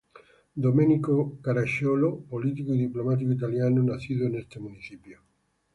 [0.55, 5.21] Domenico Caraccioloː político y diplomático italiano nacido en este municipio.